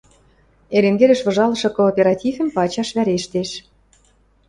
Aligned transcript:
Эренгереш 0.75 1.19
выжалышы 1.25 1.69
кооперативӹм 1.77 2.47
пачаш 2.55 2.89
вӓрештеш. 2.95 3.49